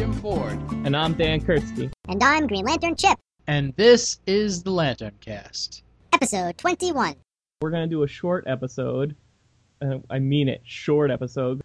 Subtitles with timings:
[0.00, 0.58] Jim Ford.
[0.86, 1.92] And I'm Dan Kurtzky.
[2.08, 3.18] And I'm Green Lantern Chip.
[3.46, 5.82] And this is the Lantern Cast.
[6.14, 7.16] Episode 21.
[7.60, 9.14] We're going to do a short episode.
[9.82, 11.60] Uh, I mean it, short episode.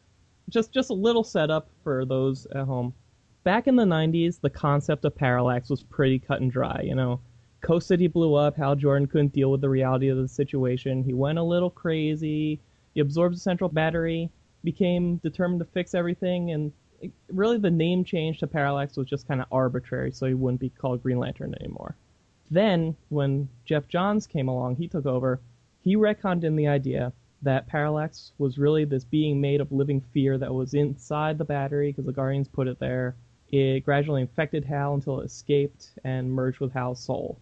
[0.49, 2.93] Just just a little setup for those at home.
[3.45, 7.21] Back in the 90s, the concept of parallax was pretty cut and dry, you know.
[7.61, 11.05] Coast City blew up, Hal Jordan couldn't deal with the reality of the situation.
[11.05, 12.59] He went a little crazy.
[12.95, 14.29] He absorbed the central battery,
[14.65, 16.73] became determined to fix everything, and it,
[17.29, 20.69] really the name change to Parallax was just kind of arbitrary, so he wouldn't be
[20.69, 21.95] called Green Lantern anymore.
[22.51, 25.39] Then, when Geoff Johns came along, he took over.
[25.83, 30.37] He retconned in the idea that Parallax was really this being made of living fear
[30.37, 33.15] that was inside the battery because the Guardians put it there.
[33.49, 37.39] It gradually infected Hal until it escaped and merged with Hal's soul.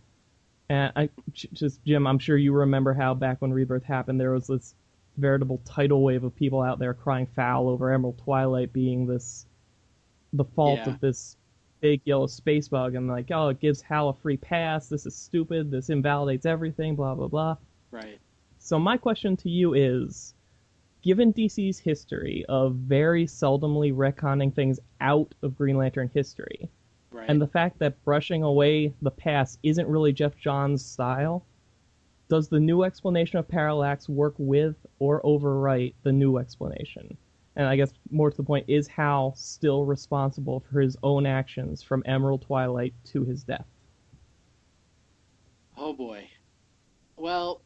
[0.70, 4.48] And I just Jim, I'm sure you remember how back when Rebirth happened, there was
[4.48, 4.76] this
[5.18, 9.46] veritable tidal wave of people out there crying foul over Emerald Twilight being this
[10.34, 10.90] the fault Yeah.
[10.94, 11.38] of this
[11.82, 14.88] big yellow space bug and like, oh, it gives Hal a free pass.
[14.90, 15.70] This is stupid.
[15.70, 16.96] This invalidates everything.
[16.96, 17.58] Blah blah blah.
[17.92, 18.20] Right.
[18.58, 20.34] So my question to you is,
[21.02, 26.70] given DC's history of very seldomly retconning things out of Green Lantern history,
[27.12, 27.30] Right.
[27.30, 31.46] and the fact that brushing away the past isn't really Geoff Johns' style,
[32.34, 37.16] does the new explanation of Parallax work with or overwrite the new explanation?
[37.56, 41.84] And I guess more to the point, is Hal still responsible for his own actions
[41.84, 43.68] from Emerald Twilight to his death?
[45.78, 46.28] Oh boy.
[47.18, 47.62] Well,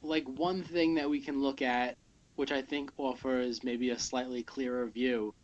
[0.00, 1.98] like one thing that we can look at,
[2.36, 5.34] which I think offers maybe a slightly clearer view,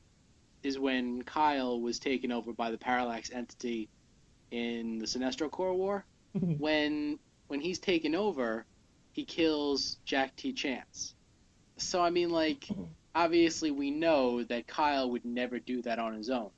[0.62, 3.90] is when Kyle was taken over by the Parallax entity
[4.50, 6.06] in the Sinestro Corps War.
[6.58, 8.64] when when he's taken over,
[9.12, 10.52] he kills Jack T.
[10.52, 11.14] Chance.
[11.76, 12.68] So I mean, like,
[13.14, 16.50] obviously we know that Kyle would never do that on his own,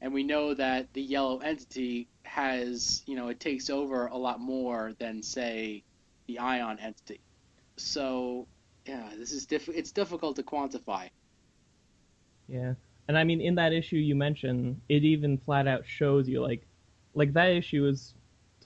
[0.00, 4.40] and we know that the yellow entity has, you know, it takes over a lot
[4.40, 5.82] more than say
[6.26, 7.20] the ion entity.
[7.76, 8.46] So
[8.86, 11.10] yeah, this is diff- it's difficult to quantify.
[12.48, 12.74] Yeah.
[13.08, 16.66] And I mean, in that issue you mentioned, it even flat out shows you like,
[17.14, 18.14] like that issue is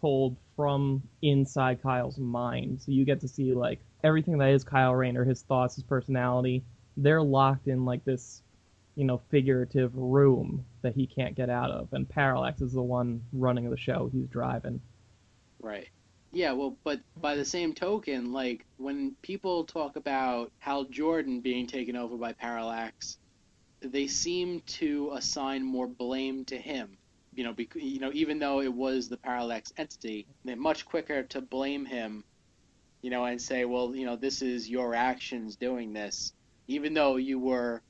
[0.02, 4.94] told from inside Kyle's mind, so you get to see like everything that is Kyle
[4.94, 6.62] Rayner, his thoughts, his personality.
[6.98, 8.42] They're locked in like this,
[8.96, 13.22] you know, figurative room that he can't get out of, and Parallax is the one
[13.32, 14.10] running the show.
[14.12, 14.80] He's driving.
[15.60, 15.88] Right.
[16.32, 21.66] Yeah, well, but by the same token, like when people talk about Hal Jordan being
[21.66, 23.18] taken over by Parallax,
[23.80, 26.96] they seem to assign more blame to him.
[27.34, 31.22] You know, bec- you know, even though it was the Parallax entity, they're much quicker
[31.24, 32.24] to blame him.
[33.00, 36.34] You know, and say, well, you know, this is your actions doing this,
[36.68, 37.82] even though you were,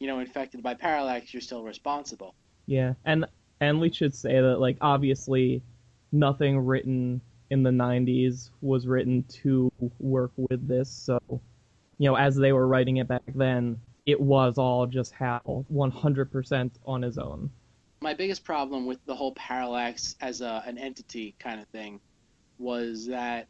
[0.00, 2.34] you know, infected by Parallax, you're still responsible.
[2.66, 3.26] Yeah, and
[3.60, 5.62] and we should say that like obviously
[6.12, 7.20] nothing written
[7.50, 9.70] in the 90s was written to
[10.00, 14.58] work with this, so you know as they were writing it back then, it was
[14.58, 17.50] all just Hal 100% on his own.
[18.06, 21.98] My biggest problem with the whole parallax as a, an entity kind of thing
[22.56, 23.48] was that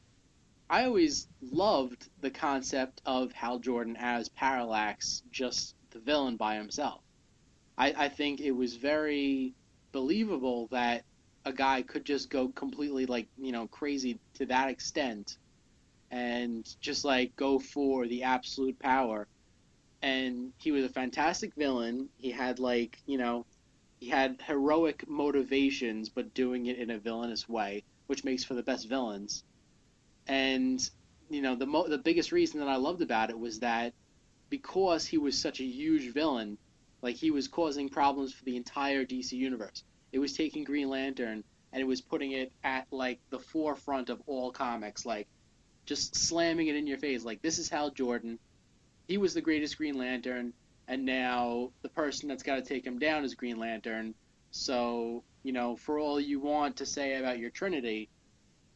[0.70, 7.02] I always loved the concept of Hal Jordan as parallax, just the villain by himself.
[7.76, 9.52] I, I think it was very
[9.92, 11.04] believable that
[11.44, 15.36] a guy could just go completely like you know crazy to that extent
[16.10, 19.28] and just like go for the absolute power
[20.00, 23.44] and he was a fantastic villain he had like you know
[23.98, 28.62] he had heroic motivations, but doing it in a villainous way, which makes for the
[28.62, 29.42] best villains.
[30.26, 30.88] And
[31.28, 33.94] you know, the mo- the biggest reason that I loved about it was that
[34.48, 36.58] because he was such a huge villain,
[37.02, 39.82] like he was causing problems for the entire DC universe.
[40.12, 41.42] It was taking Green Lantern
[41.72, 45.26] and it was putting it at like the forefront of all comics, like
[45.84, 47.24] just slamming it in your face.
[47.24, 48.38] Like this is Hal Jordan.
[49.08, 50.52] He was the greatest Green Lantern
[50.88, 54.14] and now the person that's got to take him down is Green Lantern.
[54.50, 58.08] So, you know, for all you want to say about your Trinity,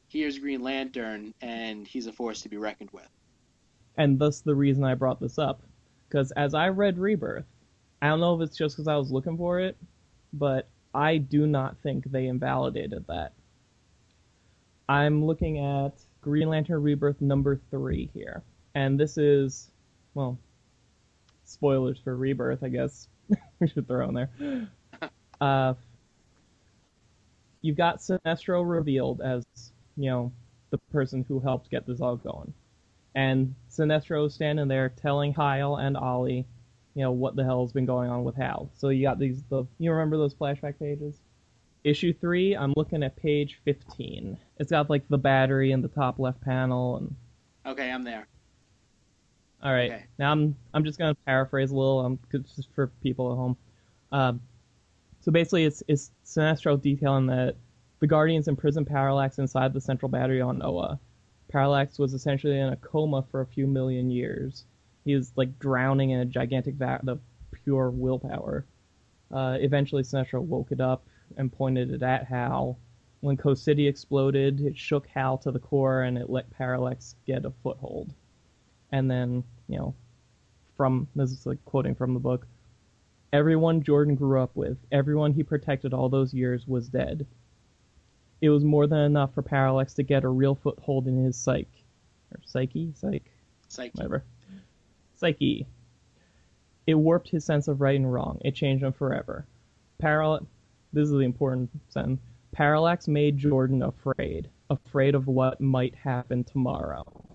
[0.08, 3.08] here's Green Lantern, and he's a force to be reckoned with.
[3.96, 5.62] And thus the reason I brought this up,
[6.08, 7.46] because as I read Rebirth,
[8.02, 9.76] I don't know if it's just because I was looking for it,
[10.32, 13.32] but I do not think they invalidated that.
[14.88, 18.42] I'm looking at Green Lantern Rebirth number three here,
[18.74, 19.70] and this is,
[20.14, 20.38] well,
[21.50, 23.08] spoilers for Rebirth, I guess
[23.60, 24.30] we should throw in there.
[25.40, 25.72] Uh,
[27.62, 29.42] you've got Sinestro revealed as,
[29.96, 30.30] you know,
[30.68, 32.52] the person who helped get this all going.
[33.14, 36.46] And Sinestro's standing there telling Kyle and Ollie,
[36.94, 38.70] you know what the hell's been going on with Hal.
[38.76, 41.18] So you got these the you remember those flashback pages?
[41.82, 44.38] Issue three, I'm looking at page 15.
[44.58, 47.16] It's got like the battery in the top left panel and
[47.66, 48.26] Okay, I'm there.
[49.62, 49.90] All right.
[49.90, 50.04] Okay.
[50.18, 53.56] Now I'm I'm just gonna paraphrase a little, um, just for people at home.
[54.10, 54.40] Um,
[55.20, 57.56] so basically, it's it's Sinestro detailing that
[57.98, 60.98] the Guardians imprisoned Parallax inside the central battery on Oa.
[61.50, 64.64] Parallax was essentially in a coma for a few million years.
[65.04, 67.20] He was like drowning in a gigantic vat of
[67.64, 68.64] pure willpower.
[69.30, 71.04] Uh, eventually, Sinestro woke it up
[71.36, 72.78] and pointed it at Hal.
[73.20, 77.44] When Coast City exploded, it shook Hal to the core and it let Parallax get
[77.44, 78.14] a foothold
[78.92, 79.94] and then you know
[80.76, 82.46] from this is like quoting from the book
[83.32, 87.26] everyone jordan grew up with everyone he protected all those years was dead.
[88.40, 91.84] It was more than enough for parallax to get a real foothold in his psyche.
[92.32, 92.92] Or psyche?
[92.94, 93.22] Psyche
[93.68, 93.92] Psyche.
[93.94, 94.24] whatever.
[95.14, 95.66] Psyche.
[96.86, 98.40] It warped his sense of right and wrong.
[98.42, 99.46] It changed him forever.
[100.02, 100.46] Paral-
[100.92, 102.20] this is the important sentence.
[102.52, 104.48] Parallax made jordan afraid.
[104.70, 107.29] Afraid of what might happen tomorrow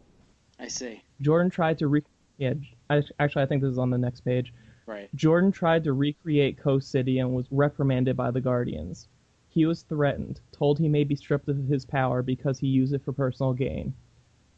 [0.59, 1.03] I see.
[1.21, 2.03] Jordan tried to re
[2.37, 2.53] yeah.
[2.89, 4.53] I, actually, I think this is on the next page.
[4.85, 5.09] Right.
[5.15, 9.07] Jordan tried to recreate Coast City and was reprimanded by the Guardians.
[9.47, 13.03] He was threatened, told he may be stripped of his power because he used it
[13.03, 13.93] for personal gain.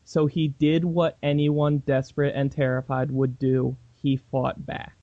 [0.03, 3.77] So he did what anyone desperate and terrified would do.
[4.01, 4.95] He fought back.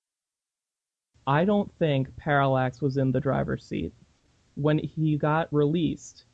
[1.26, 3.93] I don't think Parallax was in the driver's seat.
[4.56, 6.25] When he got released,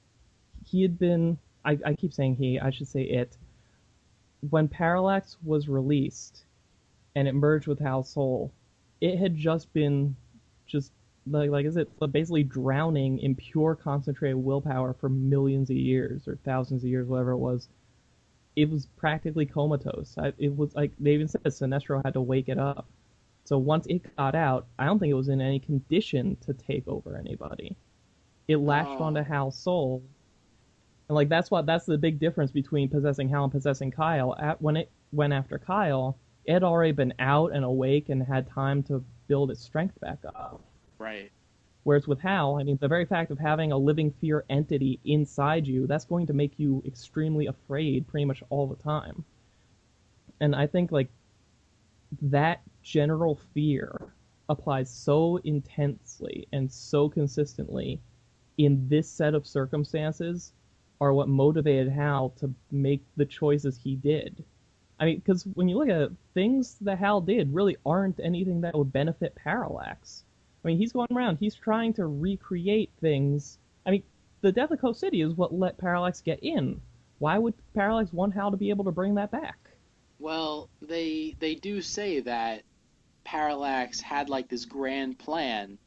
[0.65, 1.39] he had been.
[1.65, 3.37] I, I keep saying he, I should say it
[4.49, 6.45] when Parallax was released
[7.15, 8.53] and it merged with Hal's soul,
[9.01, 10.17] it had just been
[10.67, 10.93] just
[11.27, 16.37] like like is it basically drowning in pure concentrated willpower for millions of years or
[16.45, 17.69] thousands of years, whatever it was.
[18.57, 20.17] It was practically comatose.
[20.19, 22.87] I, it was like they even said Sinestro had to wake it up.
[23.45, 26.87] So once it got out, I don't think it was in any condition to take
[26.89, 27.77] over anybody.
[28.49, 29.05] It latched Oh.
[29.05, 30.03] onto Hal's soul
[31.11, 34.37] and like that's what that's the big difference between possessing Hal and possessing Kyle.
[34.39, 38.49] At when it went after Kyle, it had already been out and awake and had
[38.49, 40.63] time to build its strength back up.
[41.01, 41.33] Right.
[41.83, 45.67] Whereas with Hal, I mean, the very fact of having a living fear entity inside
[45.67, 49.25] you, that's going to make you extremely afraid pretty much all the time.
[50.39, 51.09] And I think like
[52.23, 54.15] that general fear
[54.49, 58.01] applies so intensely and so consistently
[58.59, 60.53] in this set of circumstances
[61.01, 64.45] are what motivated Hal to make the choices he did.
[64.99, 68.61] I mean, because when you look at it, things that Hal did really aren't anything
[68.61, 70.25] that would benefit Parallax.
[70.63, 73.59] I mean, he's going around, he's trying to recreate things.
[73.87, 74.03] I mean,
[74.43, 76.81] the death of Coast City is what let Parallax get in.
[77.19, 79.59] Why would Parallax want Hal to be able to bring that back?
[80.19, 82.63] Well, they they do say that
[83.25, 85.79] Parallax had like this grand plan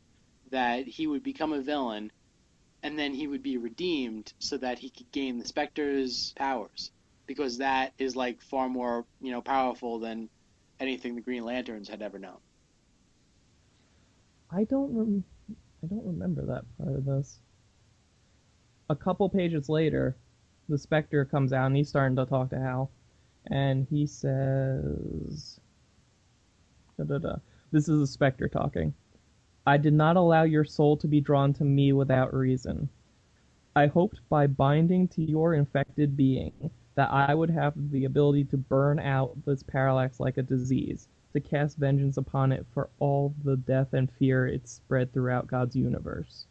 [0.50, 2.12] that he would become a villain
[2.84, 6.92] and then he would be redeemed so that he could gain the Spectre's powers
[7.26, 10.30] because that is like far more, you know, powerful than
[10.80, 12.38] anything the Green Lanterns had ever known.
[14.52, 15.24] I don't rem-
[15.84, 17.40] I don't remember that part of this.
[18.90, 20.18] A couple pages later,
[20.68, 22.92] the Spectre comes out and he's starting to talk to Hal,
[23.48, 25.60] and he says,
[26.98, 27.36] da, da, da.
[27.72, 28.94] "This is the Spectre talking.
[29.66, 32.90] I did not allow your soul to be drawn to me without reason.
[33.76, 38.58] I hoped by binding to your infected being that I would have the ability to
[38.58, 43.56] burn out this parallax like a disease, to cast vengeance upon it for all the
[43.56, 46.46] death and fear it spread throughout God's universe.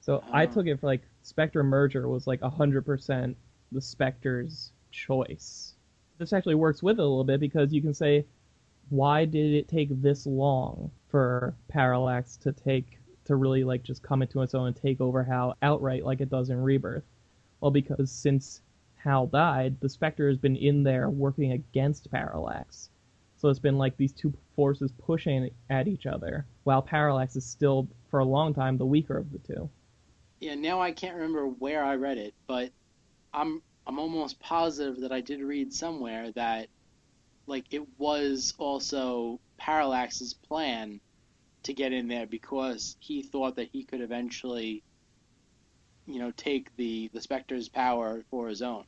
[0.00, 3.34] So I took it for like Spectre merger was like 100%
[3.72, 5.74] the Spectre's choice.
[6.18, 8.24] This actually works with it a little bit because you can say,
[8.90, 14.22] why did it take this long for Parallax to take to really like just come
[14.22, 17.04] into its own and take over Hal outright like it does in Rebirth?
[17.60, 18.62] Well, because since
[18.96, 22.90] Hal died, the Spectre has been in there working against Parallax.
[23.36, 27.86] So it's been like these two forces pushing at each other, while Parallax is still,
[28.10, 29.70] for a long time, the weaker of the two.
[30.40, 32.70] Yeah, now I can't remember where I read it, but
[33.32, 36.68] I'm I'm almost positive that I did read somewhere that
[37.46, 41.00] like it was also Parallax's plan
[41.64, 44.82] to get in there because he thought that he could eventually
[46.06, 48.84] you know take the the Spectre's power for his own.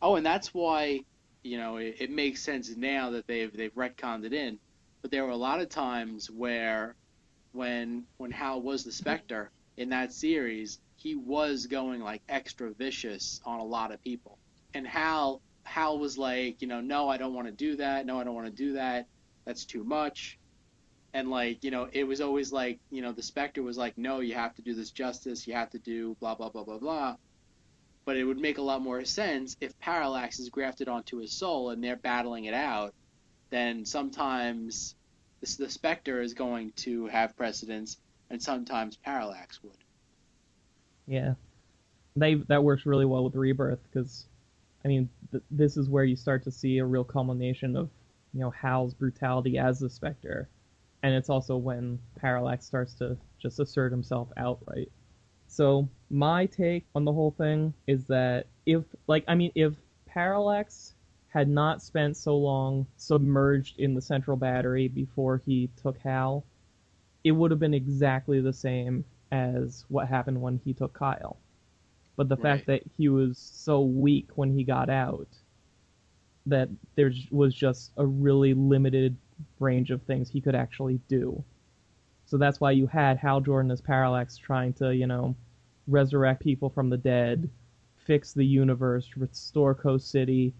[0.00, 1.00] Oh, and that's why
[1.42, 4.58] you know it, it makes sense now that they've they've retconned it in.
[5.02, 6.94] But there were a lot of times where
[7.52, 13.40] when when Hal was the Spectre in that series, he was going like extra vicious
[13.44, 14.38] on a lot of people.
[14.74, 18.06] And Hal Hal was like, you know, no, I don't want to do that.
[18.06, 19.06] No, I don't want to do that.
[19.44, 20.38] That's too much.
[21.14, 24.20] and like you know it was always like you know the Spectre was like no
[24.20, 27.16] you have to do this justice you have to do blah blah blah blah blah.
[28.04, 31.70] But it would make a lot more sense if Parallax is grafted onto his soul
[31.70, 32.94] and they're battling it out.
[33.50, 34.96] Then sometimes
[35.40, 39.76] the, the Spectre is going to have precedence, and sometimes Parallax would.
[41.06, 41.34] Yeah,
[42.16, 44.26] they that works really well with Rebirth because,
[44.84, 47.88] I mean, th- this is where you start to see a real culmination of
[48.32, 50.48] you know Hal's brutality as the Spectre,
[51.02, 54.90] and it's also when Parallax starts to just assert himself outright.
[55.46, 59.74] So my take on the whole thing is that if like I mean if
[60.06, 60.94] Parallax
[61.28, 66.44] had not spent so long submerged in the central battery before he took Hal,
[67.24, 71.38] it would have been exactly the same as what happened when he took Kyle.
[72.16, 75.28] But the fact that he was so weak when he got out
[76.46, 79.16] that there was just a really limited
[79.60, 81.42] range of things he could actually do.
[82.26, 85.36] So that's why you had Hal Jordan as Parallax trying to, you know,
[85.86, 87.50] resurrect people from the dead,
[88.06, 90.54] fix the universe, restore Coast City,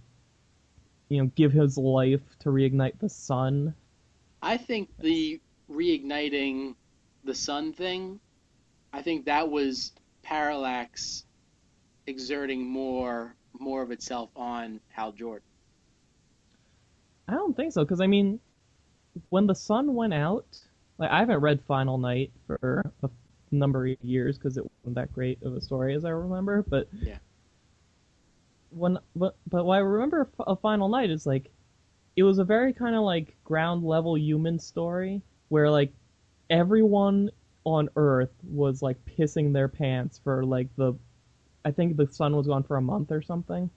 [1.09, 3.75] you know, give his life to reignite the sun.
[4.43, 6.75] I think the reigniting
[7.25, 8.21] the sun thing,
[8.93, 11.25] I think that was Parallax
[12.07, 15.47] exerting more more of itself on Hal Jordan.
[17.29, 18.41] I don't think so, because I mean,
[19.29, 20.47] when the sun went out,
[20.99, 23.11] like I haven't read Final Night for a
[23.51, 26.63] number of years because it wasn't that great of a story as I remember.
[26.63, 27.19] But yeah,
[28.71, 31.51] when but but what I remember a Final Night is like,
[32.17, 35.93] it was a very kind of like ground level human story where like
[36.51, 37.31] everyone
[37.65, 40.95] on Earth was like pissing their pants for like the,
[41.65, 43.71] I think the sun was gone for a month or something.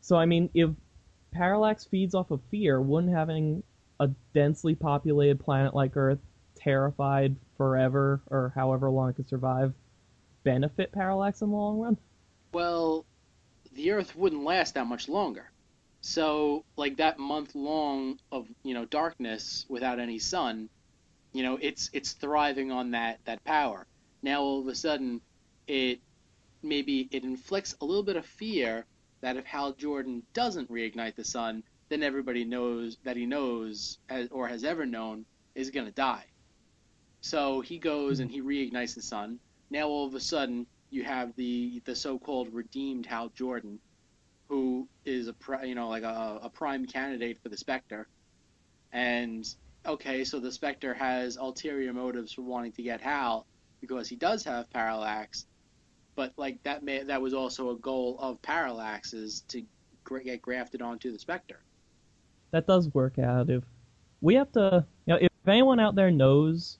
[0.00, 0.70] So I mean, if
[1.32, 3.62] Parallax feeds off of fear, wouldn't having
[3.98, 6.18] a densely populated planet like Earth
[6.54, 9.72] terrified forever or however long it could survive
[10.42, 11.96] benefit Parallax in the long run?
[12.52, 13.04] Well,
[13.72, 15.50] the Earth wouldn't last that much longer.
[16.02, 20.70] So, like that month long of you know darkness without any sun,
[21.32, 23.86] you know it's it's thriving on that that power.
[24.22, 25.20] Now all of a sudden,
[25.66, 26.00] it
[26.62, 28.86] maybe it inflicts a little bit of fear
[29.20, 33.98] that if Hal Jordan doesn't reignite the sun, then everybody knows that he knows
[34.30, 35.24] or has ever known
[35.54, 36.24] is going to die.
[37.20, 39.38] So he goes and he reignites the sun.
[39.70, 43.78] Now all of a sudden you have the the so-called redeemed Hal Jordan,
[44.48, 45.34] who is a
[45.66, 48.08] you know like a, a prime candidate for the Spectre,
[48.92, 49.46] and
[49.86, 53.46] okay, so the Spectre has ulterior motives for wanting to get Hal
[53.80, 55.46] because he does have Parallax,
[56.14, 59.62] but like that may that was also a goal of Parallax's to
[60.24, 61.60] get grafted onto the Spectre.
[62.50, 63.48] That does work out.
[63.48, 63.64] If
[64.20, 66.78] we have to, you know, if anyone out there knows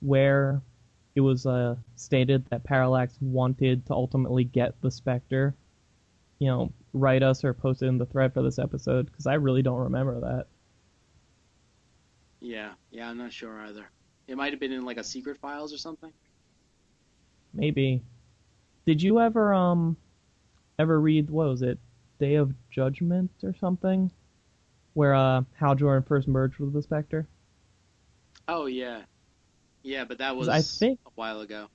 [0.00, 0.62] where
[1.14, 5.54] it was uh, stated that Parallax wanted to ultimately get the Spectre,
[6.38, 9.34] you know, write us or post it in the thread for this episode because I
[9.34, 10.46] really don't remember that.
[12.40, 13.90] Yeah, yeah, I'm not sure either.
[14.26, 16.12] It might have been in like a secret files or something.
[17.52, 18.02] Maybe.
[18.86, 19.96] Did you ever um
[20.78, 21.78] ever read what was it,
[22.18, 24.10] Day of Judgment or something,
[24.94, 27.26] where uh Hal Jordan first merged with the Spectre?
[28.48, 29.02] Oh yeah,
[29.82, 31.68] yeah, but that was I think a while ago.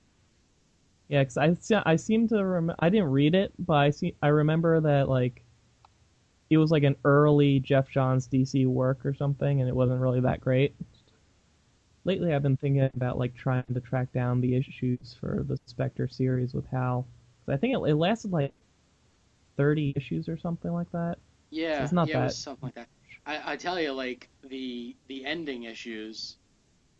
[1.08, 1.36] Yeah, because
[1.72, 5.08] I I seem to rem- I didn't read it, but I see I remember that
[5.08, 5.42] like
[6.50, 10.20] it was like an early Geoff Johns DC work or something, and it wasn't really
[10.20, 10.74] that great.
[12.04, 16.08] Lately, I've been thinking about like trying to track down the issues for the Spectre
[16.08, 17.06] series with Hal.
[17.48, 18.52] I think it, it, lasted like
[19.56, 21.18] thirty issues or something like that.
[21.50, 22.22] Yeah, so it's not yeah, that.
[22.22, 22.88] It was something like that.
[23.26, 26.36] I, I tell you, like the the ending issues,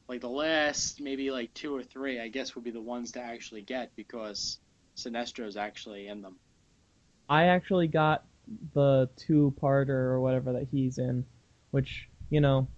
[0.09, 3.21] like the last maybe like two or three, I guess would be the ones to
[3.21, 4.59] actually get because
[4.97, 6.37] Sinestro's actually in them.
[7.29, 8.25] I actually got
[8.75, 11.25] the two-parter or whatever that he's in,
[11.71, 12.69] which you know,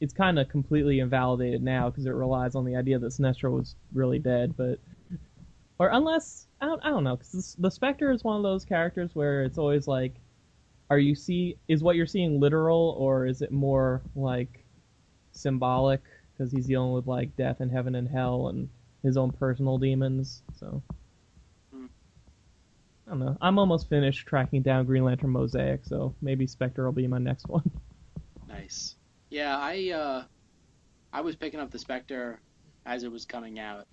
[0.00, 3.76] it's kind of completely invalidated now because it relies on the idea that Sinestro was
[3.92, 4.78] really dead, but
[5.78, 9.14] or unless I don't, I don't know because the Spectre is one of those characters
[9.14, 10.14] where it's always like,
[10.88, 14.64] are you see is what you're seeing literal or is it more like
[15.32, 16.02] symbolic
[16.32, 18.68] because he's dealing with like death and heaven and hell and
[19.02, 20.82] his own personal demons, so.
[21.72, 21.86] Hmm.
[23.06, 23.36] I don't know.
[23.40, 27.48] I'm almost finished tracking down Green Lantern Mosaic, so maybe Spectre will be my next
[27.48, 27.70] one.
[28.48, 28.96] Nice.
[29.30, 30.24] Yeah, I uh,
[31.12, 32.40] I was picking up the Spectre
[32.84, 33.86] as it was coming out.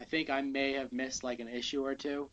[0.00, 2.30] I think I may have missed like an issue or two,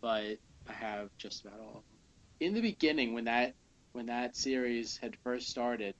[0.00, 2.00] but I have just about all of them.
[2.40, 3.54] In the beginning, when that
[3.92, 5.94] when that series had first started,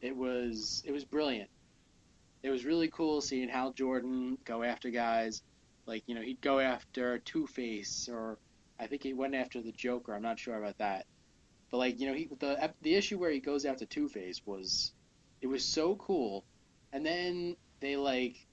[0.00, 1.50] it was it was brilliant.
[2.42, 5.42] it was really cool seeing Hal Jordan go after guys.
[5.86, 8.38] Like you know, he'd go after Two Face, or
[8.78, 10.14] I think he went after the Joker.
[10.14, 11.06] I'm not sure about that.
[11.70, 14.92] But like you know, he the the issue where he goes after Two Face was,
[15.40, 16.44] it was so cool,
[16.92, 18.46] and then they like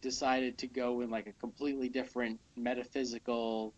[0.00, 3.74] decided to go in like a completely different metaphysical,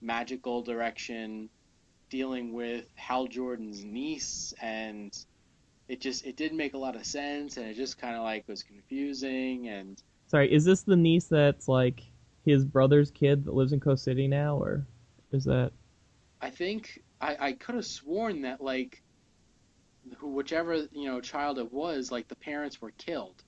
[0.00, 1.48] magical direction,
[2.10, 5.16] dealing with Hal Jordan's niece, and
[5.88, 8.46] it just it didn't make a lot of sense, and it just kind of like
[8.46, 12.02] was confusing, and Sorry, is this the niece that's like
[12.44, 14.86] his brother's kid that lives in Coast City now, or
[15.32, 15.72] is that?
[16.40, 19.02] I think I, I could have sworn that like
[20.18, 23.42] who whichever you know child it was, like the parents were killed.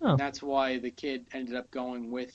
[0.00, 0.16] Oh.
[0.16, 2.34] That's why the kid ended up going with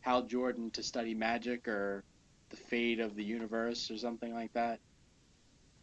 [0.00, 2.04] Hal Jordan to study magic or
[2.50, 4.80] the fate of the universe or something like that.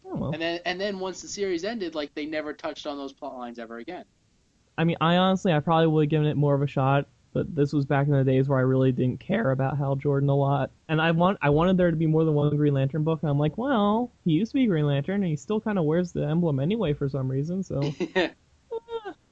[0.06, 0.32] Oh well.
[0.32, 3.38] And then and then once the series ended, like they never touched on those plot
[3.38, 4.06] lines ever again.
[4.78, 7.54] I mean, I honestly, I probably would have given it more of a shot, but
[7.56, 10.36] this was back in the days where I really didn't care about Hal Jordan a
[10.36, 13.20] lot, and I want, I wanted there to be more than one Green Lantern book,
[13.22, 15.86] and I'm like, well, he used to be Green Lantern, and he still kind of
[15.86, 17.82] wears the emblem anyway for some reason, so
[18.16, 18.30] eh,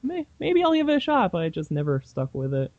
[0.04, 2.72] may, maybe I'll give it a shot, but I just never stuck with it.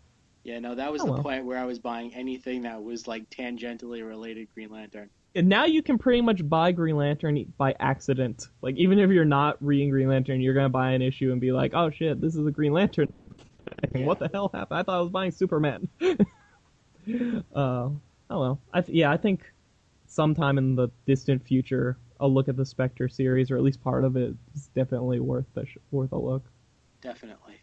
[0.45, 1.23] yeah, no, that was Oh, the well.
[1.23, 5.11] point where I was buying anything that was like tangentially related Green Lantern.
[5.35, 8.49] And now you can pretty much buy Green Lantern by accident.
[8.63, 11.53] Like even if you're not reading Green Lantern, you're gonna buy an issue and be
[11.53, 13.13] like, "Oh shit, this is a Green Lantern."
[13.93, 14.05] thing.
[14.07, 14.81] What the hell happened?
[14.81, 15.89] I thought I was buying Superman.
[16.01, 16.15] uh,
[17.55, 17.99] oh
[18.31, 18.61] well.
[18.73, 19.51] I th- yeah, I think
[20.07, 24.05] sometime in the distant future, a look at the Spectre series, or at least part
[24.05, 26.45] of it, is definitely worth the sh- worth a look.
[27.01, 27.61] Definitely.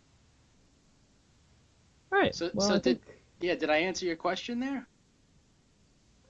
[2.11, 2.33] All right.
[2.35, 4.87] So- well, so I did- think, Yeah, did I answer your question there?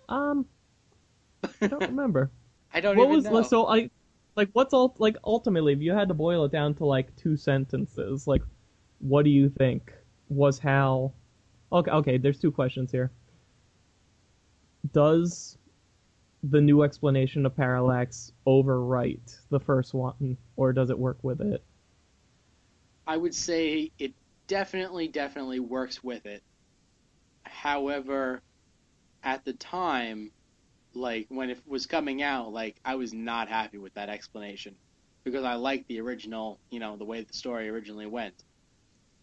[0.10, 0.46] um,
[1.62, 2.32] I don't remember.
[2.74, 3.42] I don't what even was know.
[3.44, 3.90] so I
[4.36, 7.38] like what's all like ultimately if you had to boil it down to like two
[7.38, 8.42] sentences like
[9.00, 9.94] what do you think
[10.30, 11.14] was Hal
[11.72, 13.12] okay okay there's two questions here
[14.94, 15.58] does
[16.44, 21.64] the new explanation of parallax overwrite the first one or does it work with it
[23.08, 24.14] I would say it
[24.48, 26.44] definitely, definitely works with it.
[27.44, 28.42] However,
[29.24, 30.32] at the time,
[30.94, 34.76] like when it was coming out, like I was not happy with that explanation
[35.24, 38.44] because I liked the original, you know, the way the story originally went.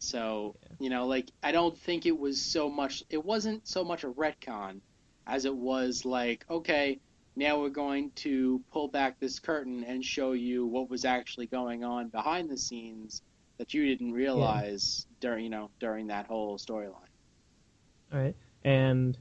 [0.02, 3.04] So, you know, like I don't think it was so much.
[3.08, 4.80] It wasn't so much a retcon
[5.26, 7.00] as it was like, okay,
[7.36, 11.84] now we're going to pull back this curtain and show you what was actually going
[11.84, 13.22] on behind the scenes
[13.58, 16.96] that you didn't realize during you know during that whole storyline.
[18.12, 18.34] all right
[18.64, 19.16] and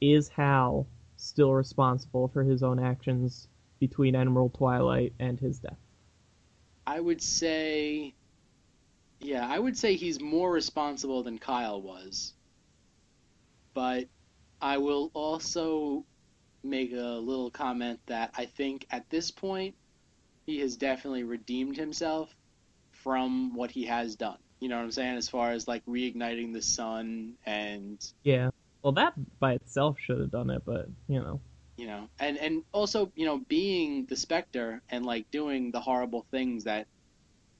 [0.00, 5.78] is Hal still responsible for his own actions between Emerald Twilight and his death
[6.86, 8.14] I would say,
[9.24, 12.34] yeah, I would say he's more responsible than Kyle was.
[13.72, 14.06] But
[14.60, 16.04] I will also
[16.62, 19.74] make a little comment that I think at this point
[20.46, 22.34] he has definitely redeemed himself
[22.90, 24.38] from what he has done.
[24.60, 25.16] You know what I'm saying?
[25.16, 28.50] As far as like reigniting the sun and yeah
[28.82, 31.40] well that by itself should have done it but you know
[31.76, 36.24] you know and and also you know being the Spectre and like doing the horrible
[36.30, 36.86] things that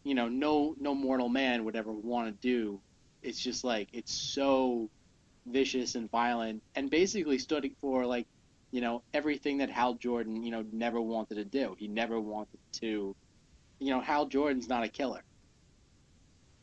[0.04, 2.80] you know no no mortal man would ever want to do.
[3.22, 4.90] It's just like it's so
[5.46, 8.26] vicious and violent and basically stood for like
[8.70, 11.74] you know everything that Hal Jordan you know never wanted to do.
[11.78, 13.16] He never wanted to
[13.78, 15.22] you know Hal Jordan's not a killer.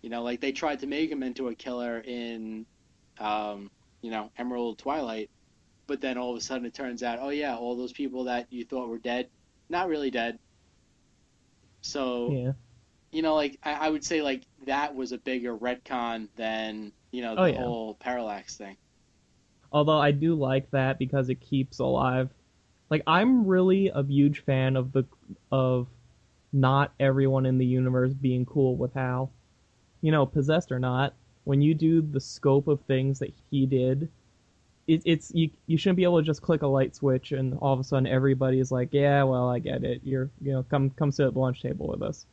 [0.01, 2.65] You know like they tried to make him into a killer in
[3.19, 5.31] um you know Emerald Twilight
[5.87, 8.47] but then all of a sudden it turns out, oh yeah, all those people that
[8.49, 9.27] you thought were dead,
[9.67, 10.39] not really dead.
[11.81, 12.51] So yeah
[13.11, 17.21] you know, like I, I would say, like that was a bigger retcon than you
[17.21, 17.63] know the Oh, yeah.
[17.63, 18.77] whole parallax thing.
[19.71, 22.29] Although I do like that because it keeps alive.
[22.89, 25.05] Like I'm really a huge fan of the
[25.51, 25.87] of
[26.53, 29.31] not everyone in the universe being cool with Hal.
[30.01, 31.13] You know, possessed or not,
[31.45, 34.09] when you do the scope of things that he did,
[34.87, 35.49] it, it's you.
[35.67, 38.07] You shouldn't be able to just click a light switch and all of a sudden
[38.07, 40.01] everybody is like, yeah, well, I get it.
[40.03, 42.25] You're you know, come come sit at the lunch table with us.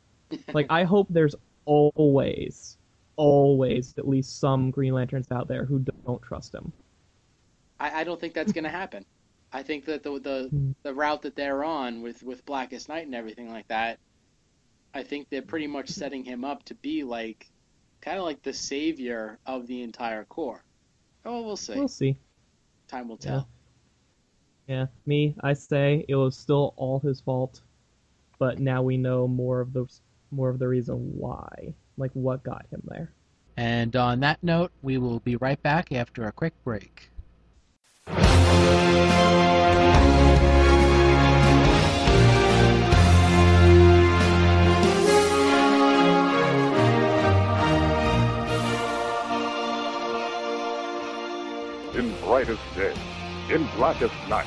[0.53, 2.77] Like I hope there's always,
[3.17, 6.73] always at least some Green Lanterns out there who don't trust him.
[7.81, 9.05] I, I don't think that's gonna happen.
[9.53, 10.73] I think that the the Hmm.
[10.83, 13.99] the route that they're on with with Blackest Night and everything like that,
[14.95, 17.47] I think they're pretty much setting him up to be like,
[18.01, 20.63] kind of like the savior of the entire Corps.
[21.25, 21.75] Oh, we'll see.
[21.77, 22.17] We'll see.
[22.89, 23.31] Time will Yeah.
[23.31, 23.49] tell.
[24.67, 27.63] Yeah, me, I say it was still all his fault,
[28.39, 29.87] but now we know more of the
[30.31, 33.13] more of the reason why, like what got him there.
[33.57, 37.11] And on that note, we will be right back after a quick break.
[51.99, 52.95] in brightest day,
[53.51, 54.47] in blackest night.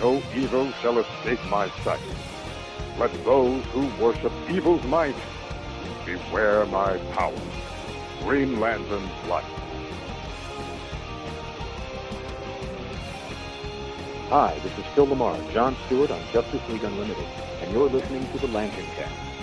[0.00, 2.00] No evil shall escape my sight.
[2.98, 5.16] Let those who worship evil's might
[6.06, 7.34] beware my power.
[8.22, 9.44] Green Lantern's light.
[14.28, 17.26] Hi, this is Phil LaMarr, John Stewart on Justice League Unlimited,
[17.62, 19.33] and you're listening to the Lantern Cast.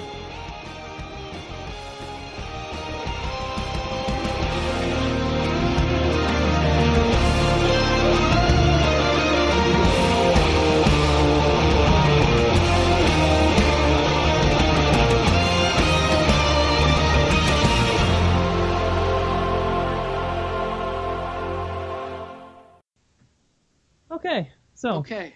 [24.93, 25.33] So Okay.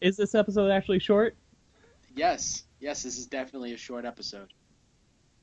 [0.00, 1.36] is this episode actually short?
[2.14, 2.64] Yes.
[2.80, 4.52] Yes, this is definitely a short episode.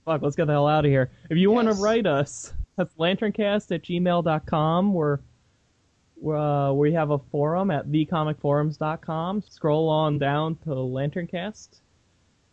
[0.06, 1.12] Fuck, let's get the hell out of here.
[1.30, 4.94] If you want to write us, that's lanterncast at gmail.com.
[4.94, 5.20] We're,
[6.26, 9.42] uh, we have a forum at thecomicforums.com.
[9.50, 11.80] Scroll on down to Lanterncast.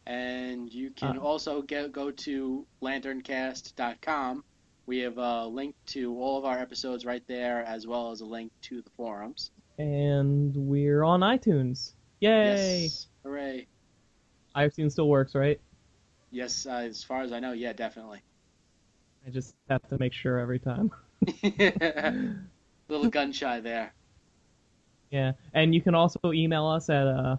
[0.07, 1.23] And you can Uh.
[1.23, 4.45] also get, go to lanterncast.com.
[4.87, 8.25] We have a link to all of our episodes right there, as well as a
[8.27, 9.51] link to the forums.
[9.79, 11.93] And we're on iTunes.
[12.21, 12.83] Yay!
[12.85, 13.09] Yes.
[13.23, 13.67] Hooray.
[14.55, 15.61] iTunes still works, right?
[16.31, 18.23] Yes, uh, as far as I know, yeah, definitely.
[19.27, 20.91] I just have to make sure every time.
[22.89, 23.93] Little gun shy there.
[25.11, 27.37] Yeah, and you can also email us at uh,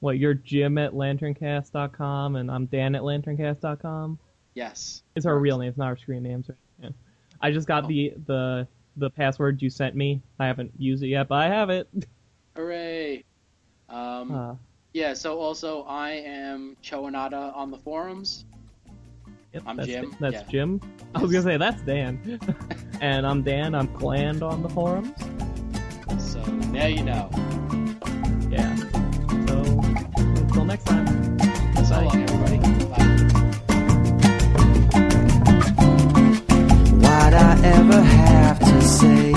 [0.00, 4.18] what you're Jim at lanterncast.com and I'm Dan at lanterncast.com.
[4.54, 5.02] Yes.
[5.14, 6.48] It's our real names, not our screen names.
[6.48, 6.58] Right?
[6.82, 6.88] Yeah.
[7.40, 10.22] I just got the the the password you sent me.
[10.38, 11.88] I haven't used it yet, but I have it.
[12.56, 13.24] Hooray.
[13.88, 14.54] Um, Uh,
[14.92, 18.44] yeah, so also I am Choanada on the forums.
[19.52, 20.42] yep, I'm that's, Jim, That's yeah.
[20.48, 20.80] Jim.
[21.14, 22.38] I was gonna say that's Dan,
[23.00, 23.74] and I'm Dan.
[23.74, 25.12] I'm Cland on the forums.
[26.18, 26.40] So
[26.72, 27.30] now you know.
[28.50, 28.74] Yeah.
[29.46, 29.80] So
[30.18, 31.06] until next time.
[31.84, 32.04] So Bye.
[32.04, 32.26] long.
[32.26, 32.29] Bye.
[37.62, 39.32] Ever have to say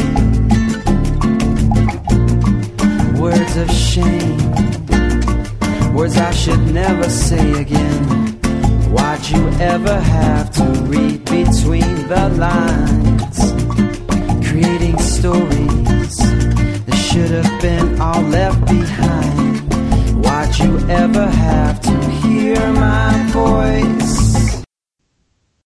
[3.20, 4.38] words of shame?
[5.94, 8.04] Words I should never say again.
[8.92, 13.40] Why'd you ever have to read between the lines?
[14.48, 16.18] Creating stories
[16.86, 20.24] that should have been all left behind.
[20.24, 22.74] Why'd you ever have to hear